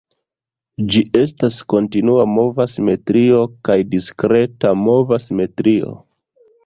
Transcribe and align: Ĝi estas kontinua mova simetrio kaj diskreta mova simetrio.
Ĝi 0.93 1.01
estas 1.19 1.57
kontinua 1.73 2.25
mova 2.37 2.67
simetrio 2.77 3.43
kaj 3.69 3.77
diskreta 3.93 4.73
mova 4.87 5.21
simetrio. 5.29 5.93